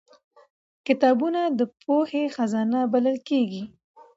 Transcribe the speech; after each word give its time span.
کتابونه 0.87 1.41
د 1.59 1.61
پوهې 1.83 2.23
خزانه 2.35 2.79
بلل 2.93 3.17
کېږي 3.29 3.63